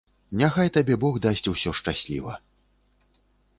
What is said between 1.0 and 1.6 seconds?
бог дасць